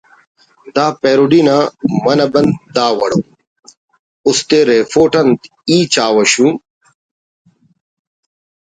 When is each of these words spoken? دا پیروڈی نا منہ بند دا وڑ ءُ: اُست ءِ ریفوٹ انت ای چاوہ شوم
دا 0.75 0.85
پیروڈی 1.01 1.41
نا 1.47 1.57
منہ 2.03 2.27
بند 2.33 2.51
دا 2.75 2.85
وڑ 2.99 3.11
ءُ: 3.17 3.21
اُست 4.27 4.49
ءِ 4.57 4.59
ریفوٹ 4.69 5.11
انت 5.19 5.39
ای 5.69 5.77
چاوہ 5.93 6.23
شوم 6.31 6.53